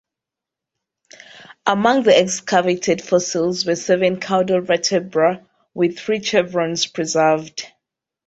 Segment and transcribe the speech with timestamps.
[1.67, 5.43] Among the excavated fossils were seven caudal vertebrae
[5.75, 7.67] with three chevrons preserved.